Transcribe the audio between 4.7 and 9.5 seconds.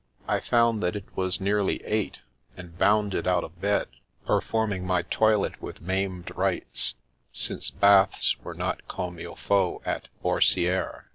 my toilet with maimed rites, since baths were not comme il